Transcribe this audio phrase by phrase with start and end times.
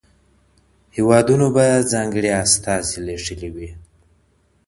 [0.95, 3.69] هیوادونو به ځانګړي استازي لیږلي وي.